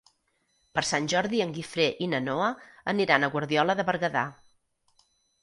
Per 0.77 0.83
Sant 0.91 1.09
Jordi 1.13 1.41
en 1.45 1.53
Guifré 1.57 1.85
i 2.05 2.07
na 2.15 2.23
Noa 2.29 2.49
aniran 2.95 3.27
a 3.27 3.31
Guardiola 3.37 3.77
de 3.83 3.87
Berguedà. 3.93 4.27